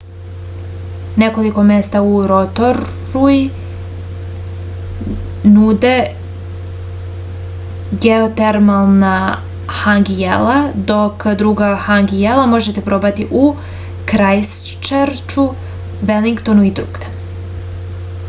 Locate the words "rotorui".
2.31-3.41